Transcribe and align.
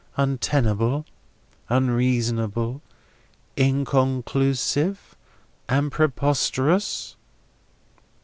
Untenable, 0.17 1.05
unreasonable, 1.69 2.81
inconclusive, 3.55 5.15
and 5.69 5.91
preposterous!" 5.91 7.15